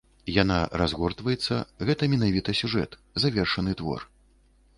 [0.35, 2.91] Яна разгортваецца, гэта менавіта сюжэт,
[3.27, 4.01] завершаны твор.